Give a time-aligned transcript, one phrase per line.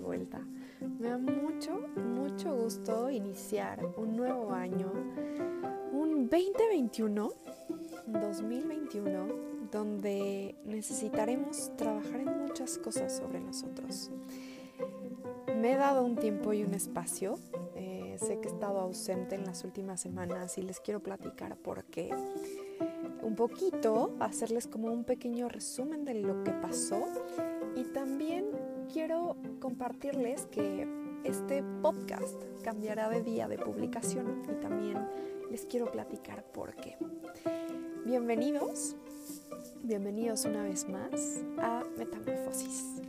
[0.00, 0.40] vuelta.
[0.98, 4.92] Me da mucho, mucho gusto iniciar un nuevo año,
[5.92, 7.32] un 2021,
[8.06, 9.26] 2021,
[9.70, 14.10] donde necesitaremos trabajar en muchas cosas sobre nosotros.
[15.56, 17.38] Me he dado un tiempo y un espacio.
[17.74, 21.84] Eh, sé que he estado ausente en las últimas semanas y les quiero platicar por
[21.84, 22.10] qué
[23.22, 27.04] un poquito, hacerles como un pequeño resumen de lo que pasó
[27.76, 28.46] y también
[28.98, 30.84] quiero compartirles que
[31.22, 32.34] este podcast
[32.64, 34.98] cambiará de día de publicación y también
[35.52, 36.96] les quiero platicar por qué.
[38.04, 38.96] Bienvenidos,
[39.84, 43.00] bienvenidos una vez más a Metamorfosis.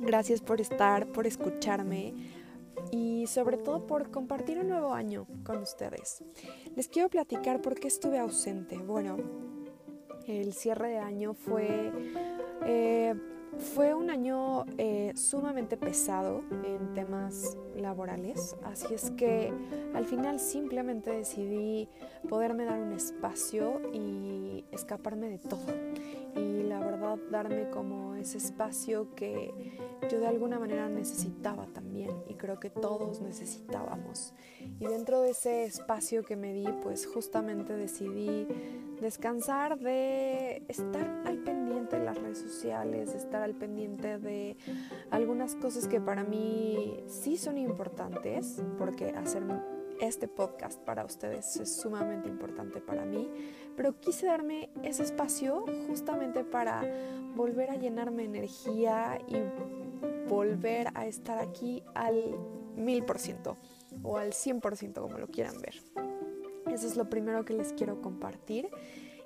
[0.00, 2.12] Gracias por estar, por escucharme,
[2.90, 6.24] y sobre todo por compartir un nuevo año con ustedes.
[6.74, 8.76] Les quiero platicar por qué estuve ausente.
[8.76, 9.18] Bueno,
[10.26, 11.92] el cierre de año fue,
[12.66, 13.14] eh,
[13.58, 19.52] fue un año eh, sumamente pesado en temas laborales, así es que
[19.94, 21.88] al final simplemente decidí
[22.28, 25.66] poderme dar un espacio y escaparme de todo.
[26.36, 29.52] Y la verdad darme como ese espacio que
[30.10, 34.32] yo de alguna manera necesitaba también y creo que todos necesitábamos.
[34.78, 38.46] Y dentro de ese espacio que me di, pues justamente decidí
[39.00, 41.19] descansar de estar
[42.60, 44.54] sociales, estar al pendiente de
[45.10, 49.42] algunas cosas que para mí sí son importantes, porque hacer
[49.98, 53.30] este podcast para ustedes es sumamente importante para mí,
[53.76, 56.82] pero quise darme ese espacio justamente para
[57.34, 62.36] volver a llenarme de energía y volver a estar aquí al
[62.76, 63.56] mil por ciento
[64.02, 65.76] o al 100% como lo quieran ver.
[66.70, 68.68] Eso es lo primero que les quiero compartir.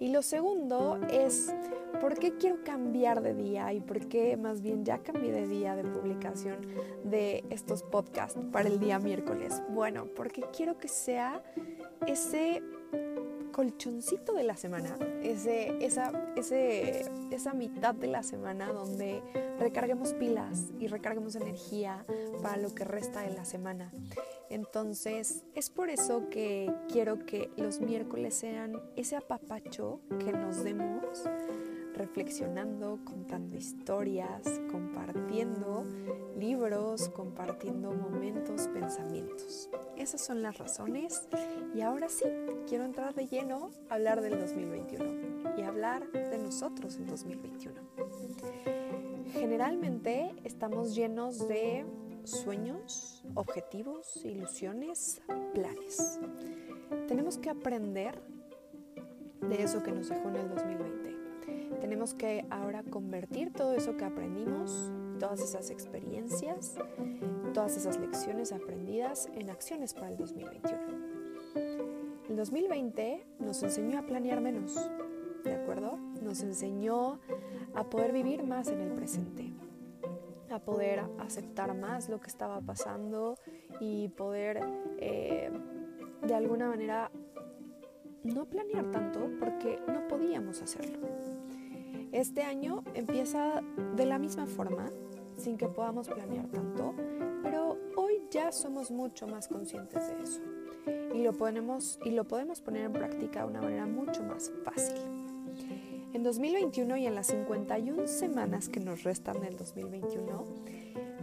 [0.00, 1.52] Y lo segundo es
[2.00, 5.76] por qué quiero cambiar de día y por qué más bien ya cambié de día
[5.76, 6.56] de publicación
[7.04, 9.62] de estos podcasts para el día miércoles.
[9.68, 11.42] Bueno, porque quiero que sea
[12.06, 12.62] ese
[13.52, 19.22] colchoncito de la semana, ese, esa, esa mitad de la semana donde
[19.58, 22.06] recarguemos pilas y recarguemos energía
[22.42, 23.92] para lo que resta de la semana.
[24.50, 31.24] Entonces, es por eso que quiero que los miércoles sean ese apapacho que nos demos
[31.94, 35.84] reflexionando, contando historias, compartiendo
[36.36, 39.70] libros, compartiendo momentos, pensamientos.
[39.96, 41.28] Esas son las razones
[41.74, 42.24] y ahora sí,
[42.66, 47.80] quiero entrar de lleno a hablar del 2021 y hablar de nosotros en 2021.
[49.32, 51.84] Generalmente estamos llenos de
[52.30, 55.20] sueños, objetivos, ilusiones,
[55.54, 56.20] planes.
[57.08, 58.20] Tenemos que aprender
[59.40, 61.00] de eso que nos dejó en el 2020
[61.80, 66.76] tenemos que ahora convertir todo eso que aprendimos, todas esas experiencias,
[67.52, 70.80] todas esas lecciones aprendidas en acciones para el 2021.
[72.28, 74.78] El 2020 nos enseñó a planear menos,
[75.42, 75.98] ¿de acuerdo?
[76.22, 77.18] Nos enseñó
[77.74, 79.49] a poder vivir más en el presente,
[80.50, 83.38] a poder aceptar más lo que estaba pasando
[83.80, 84.60] y poder
[84.98, 85.50] eh,
[86.22, 87.10] de alguna manera
[88.22, 90.98] no planear tanto porque no podíamos hacerlo.
[92.12, 93.62] Este año empieza
[93.96, 94.90] de la misma forma,
[95.36, 96.94] sin que podamos planear tanto,
[97.42, 100.40] pero hoy ya somos mucho más conscientes de eso
[101.14, 104.96] y lo, podemos, y lo podemos poner en práctica de una manera mucho más fácil.
[106.12, 110.44] En 2021 y en las 51 semanas que nos restan del 2021,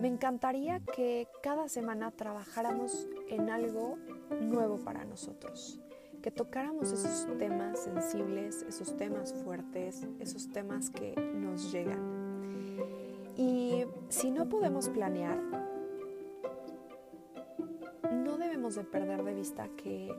[0.01, 3.97] me encantaría que cada semana trabajáramos en algo
[4.39, 5.79] nuevo para nosotros
[6.21, 12.01] que tocáramos esos temas sensibles, esos temas fuertes, esos temas que nos llegan.
[13.37, 15.39] Y si no podemos planear,
[18.11, 20.13] no debemos de perder de vista que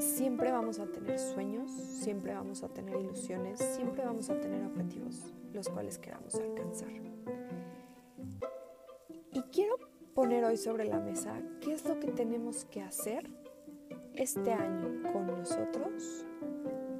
[0.00, 5.32] siempre vamos a tener sueños, siempre vamos a tener ilusiones, siempre vamos a tener objetivos
[5.52, 6.90] los cuales queramos alcanzar.
[9.32, 9.76] Y quiero
[10.14, 13.30] poner hoy sobre la mesa qué es lo que tenemos que hacer
[14.14, 16.24] este año con nosotros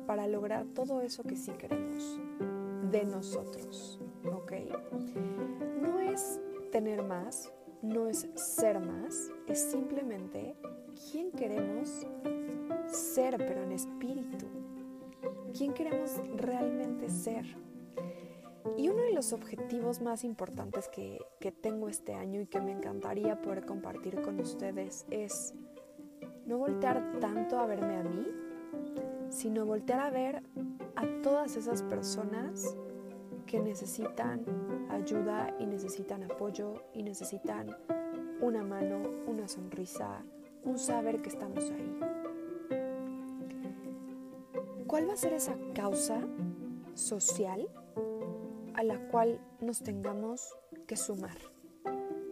[0.07, 2.19] para lograr todo eso que sí queremos
[2.91, 4.53] de nosotros, ¿ok?
[5.81, 6.41] No es
[6.73, 7.53] tener más,
[7.83, 10.55] no es ser más, es simplemente
[11.11, 12.07] quién queremos
[12.91, 14.47] ser, pero en espíritu.
[15.57, 17.45] ¿Quién queremos realmente ser?
[18.77, 22.73] Y uno de los objetivos más importantes que, que tengo este año y que me
[22.73, 25.55] encantaría poder compartir con ustedes es
[26.47, 28.27] no voltear tanto a verme a mí,
[29.31, 30.43] sino voltear a ver
[30.97, 32.77] a todas esas personas
[33.47, 34.45] que necesitan
[34.91, 37.77] ayuda y necesitan apoyo y necesitan
[38.41, 40.25] una mano, una sonrisa,
[40.65, 42.30] un saber que estamos ahí.
[44.91, 46.21] ¿Cuál va a ser esa causa
[46.95, 47.69] social
[48.75, 50.53] a la cual nos tengamos
[50.89, 51.37] que sumar?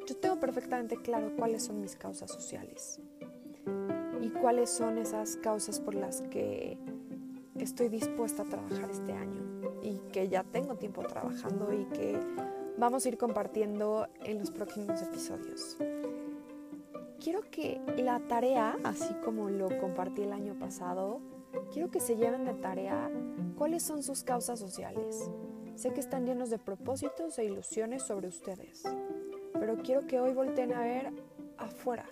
[0.08, 3.00] Yo tengo perfectamente claro cuáles son mis causas sociales
[4.20, 6.76] y cuáles son esas causas por las que
[7.60, 12.18] estoy dispuesta a trabajar este año y que ya tengo tiempo trabajando y que
[12.76, 15.76] vamos a ir compartiendo en los próximos episodios.
[17.20, 21.20] Quiero que la tarea, así como lo compartí el año pasado,
[21.72, 23.10] quiero que se lleven de tarea
[23.56, 25.30] cuáles son sus causas sociales.
[25.74, 28.82] Sé que están llenos de propósitos e ilusiones sobre ustedes,
[29.54, 31.12] pero quiero que hoy volteen a ver
[31.56, 32.06] afuera.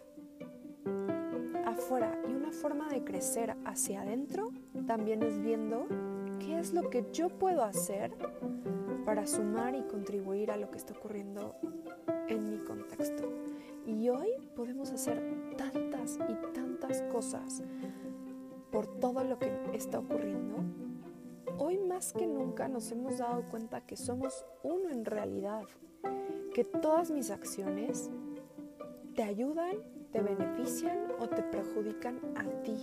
[1.65, 2.21] Afuera.
[2.29, 4.51] Y una forma de crecer hacia adentro
[4.87, 5.87] también es viendo
[6.39, 8.13] qué es lo que yo puedo hacer
[9.05, 11.57] para sumar y contribuir a lo que está ocurriendo
[12.29, 13.33] en mi contexto.
[13.85, 15.23] Y hoy podemos hacer
[15.57, 17.63] tantas y tantas cosas
[18.77, 20.57] por todo lo que está ocurriendo.
[21.57, 25.63] Hoy más que nunca nos hemos dado cuenta que somos uno en realidad,
[26.53, 28.11] que todas mis acciones
[29.15, 29.77] te ayudan,
[30.13, 32.77] te benefician o te perjudican a ti.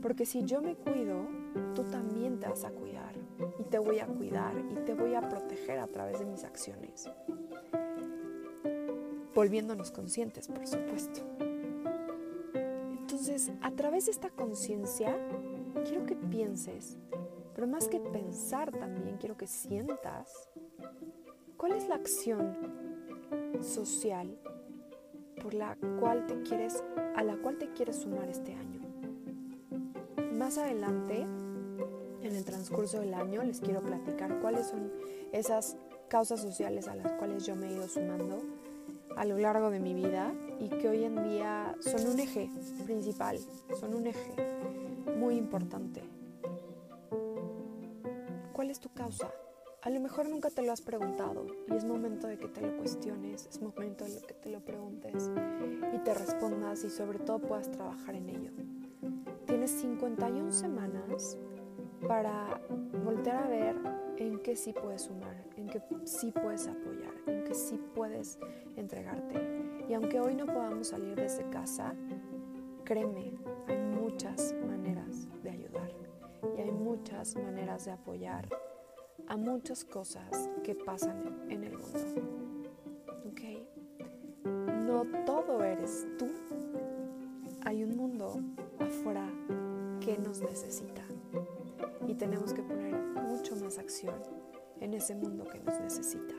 [0.00, 1.26] Porque si yo me cuido,
[1.74, 3.16] tú también te vas a cuidar
[3.58, 7.10] y te voy a cuidar y te voy a proteger a través de mis acciones.
[9.34, 11.49] Volviéndonos conscientes, por supuesto.
[13.20, 15.14] Entonces, a través de esta conciencia,
[15.84, 16.96] quiero que pienses,
[17.54, 20.48] pero más que pensar también, quiero que sientas
[21.58, 22.56] cuál es la acción
[23.60, 24.38] social
[25.42, 26.82] por la cual te quieres,
[27.14, 28.80] a la cual te quieres sumar este año.
[30.32, 34.90] Más adelante, en el transcurso del año, les quiero platicar cuáles son
[35.32, 35.76] esas
[36.08, 38.38] causas sociales a las cuales yo me he ido sumando
[39.14, 42.50] a lo largo de mi vida y que hoy en día son un eje
[42.84, 43.38] principal,
[43.78, 44.34] son un eje
[45.16, 46.02] muy importante.
[48.52, 49.32] ¿Cuál es tu causa?
[49.82, 52.76] A lo mejor nunca te lo has preguntado y es momento de que te lo
[52.76, 55.30] cuestiones, es momento de que te lo preguntes
[55.94, 58.52] y te respondas y sobre todo puedas trabajar en ello.
[59.46, 61.38] Tienes 51 semanas
[62.06, 62.60] para
[63.04, 63.76] volver a ver
[64.16, 68.38] en qué sí puedes sumar, en qué sí puedes apoyar, en qué sí puedes
[68.76, 69.84] entregarte.
[69.88, 71.94] Y aunque hoy no podamos salir desde casa,
[72.84, 73.32] créeme,
[73.66, 75.90] hay muchas maneras de ayudar
[76.56, 78.48] y hay muchas maneras de apoyar
[79.26, 82.66] a muchas cosas que pasan en el mundo.
[83.28, 83.40] ¿Ok?
[84.44, 86.26] No todo eres tú.
[87.64, 88.40] Hay un mundo
[88.80, 89.28] afuera
[90.00, 91.02] que nos necesita
[92.10, 92.92] y tenemos que poner
[93.28, 94.16] mucho más acción
[94.80, 96.34] en ese mundo que nos necesita.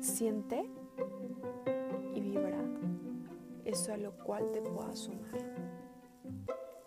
[0.00, 0.68] Siente
[2.14, 2.62] y vibra
[3.64, 5.30] eso a lo cual te puedas sumar.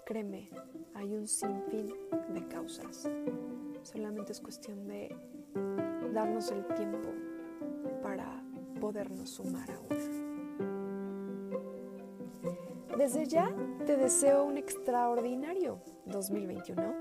[0.06, 0.50] Créeme,
[0.94, 1.88] hay un sinfín
[2.34, 3.10] de causas.
[3.82, 5.16] Solamente es cuestión de
[6.14, 7.10] darnos el tiempo
[8.04, 8.44] para
[8.80, 10.09] podernos sumar a una.
[13.00, 16.96] Desde ya te deseo un extraordinario 2021,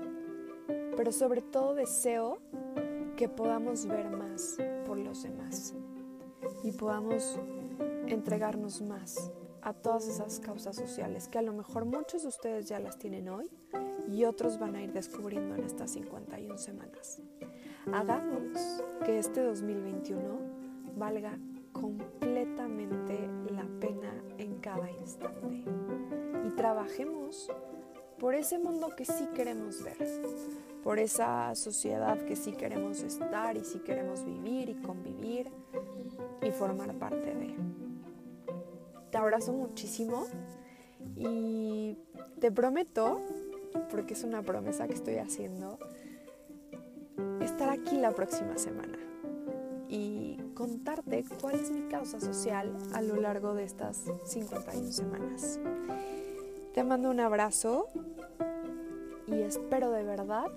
[0.95, 2.39] pero sobre todo deseo
[3.17, 5.75] que podamos ver más por los demás
[6.63, 7.37] y podamos
[8.07, 9.29] entregarnos más
[9.61, 13.27] a todas esas causas sociales que a lo mejor muchos de ustedes ya las tienen
[13.27, 13.51] hoy
[14.07, 17.21] y otros van a ir descubriendo en estas 51 semanas.
[17.91, 18.53] Hagamos
[19.05, 20.39] que este 2021
[20.95, 21.37] valga
[21.79, 25.63] completamente la pena en cada instante
[26.45, 27.49] y trabajemos
[28.19, 29.97] por ese mundo que sí queremos ver,
[30.83, 35.49] por esa sociedad que sí queremos estar y sí queremos vivir y convivir
[36.41, 37.55] y formar parte de.
[39.09, 40.27] Te abrazo muchísimo
[41.15, 41.97] y
[42.39, 43.21] te prometo,
[43.89, 45.79] porque es una promesa que estoy haciendo,
[47.41, 48.97] estar aquí la próxima semana
[49.87, 50.28] y
[50.59, 55.57] contarte cuál es mi causa social a lo largo de estas 51 semanas.
[56.73, 57.87] Te mando un abrazo
[59.25, 60.47] y espero de verdad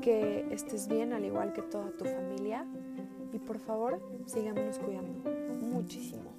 [0.00, 2.64] que estés bien al igual que toda tu familia
[3.32, 5.28] y por favor síganos cuidando
[5.60, 6.30] muchísimo.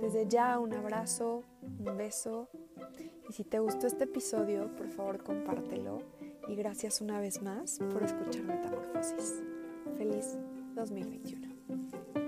[0.00, 1.42] Desde ya un abrazo,
[1.84, 2.48] un beso
[3.28, 6.02] y si te gustó este episodio, por favor compártelo
[6.46, 9.42] y gracias una vez más por escuchar Metamorfosis.
[9.98, 10.38] Feliz
[10.76, 11.59] 2021.
[11.70, 12.19] Thank you.